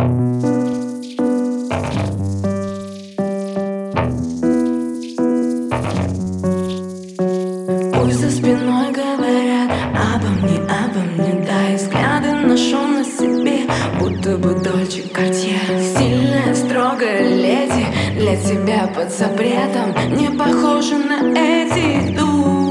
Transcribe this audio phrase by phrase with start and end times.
[0.00, 0.08] Пусть
[8.20, 11.44] за спиной говорят обо мне, обо мне.
[11.44, 13.66] Да, и взгляды ношу на себе,
[13.98, 15.60] будто бы Дольче Картье
[15.98, 19.94] Сильная, строгая леди, для тебя под запретом.
[20.16, 22.69] Не похожа на эти дур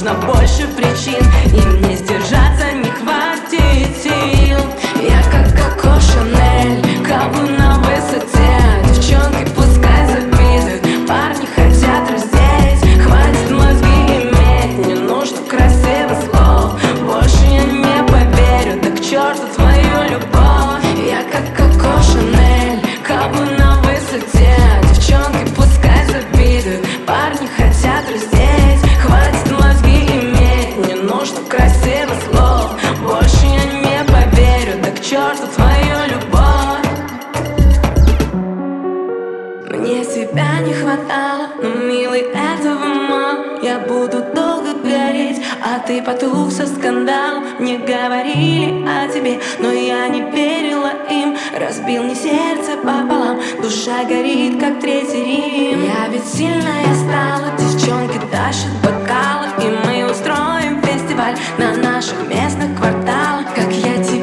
[0.00, 1.22] нужно больше причин.
[1.54, 1.69] И
[31.60, 32.70] красивых слов.
[33.02, 36.86] Больше я не поверю, да к черту твою любовь.
[39.70, 43.60] Мне тебя не хватало, но, милый, этого мало.
[43.62, 47.44] Я буду долго гореть, а ты потух со скандалом.
[47.58, 51.36] Мне говорили о тебе, но я не верила им.
[51.58, 55.84] Разбил мне сердце пополам, душа горит, как третий Рим.
[55.84, 56.80] Я ведь сильно
[61.70, 63.54] на наших местных кварталах.
[63.54, 64.19] Как я тебе